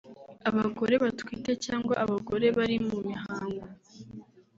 abagore 0.49 0.93
batwite 1.03 1.51
cg 1.63 1.85
abagore 2.03 2.45
bari 2.57 2.77
mu 2.87 2.97
mihango 3.07 3.65